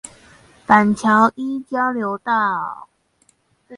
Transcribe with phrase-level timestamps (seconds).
[0.65, 2.87] 板橋一交流道